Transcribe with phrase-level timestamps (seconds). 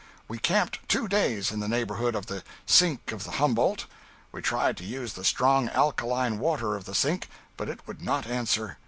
[0.27, 3.85] We camped two days in the neighborhood of the "Sink of the Humboldt."
[4.31, 8.25] We tried to use the strong alkaline water of the Sink, but it would not
[8.25, 8.77] answer.